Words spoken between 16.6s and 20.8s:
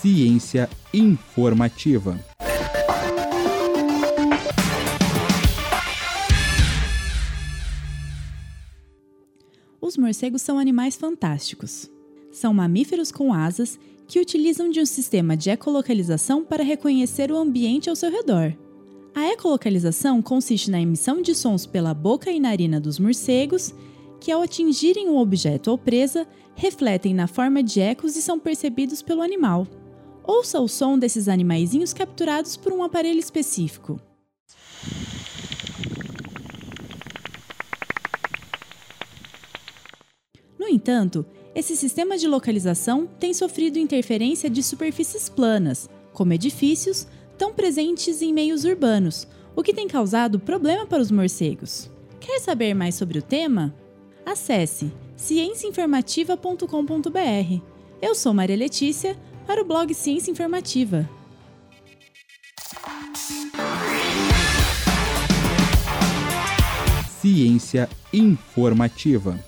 reconhecer o ambiente ao seu redor. A ecolocalização consiste na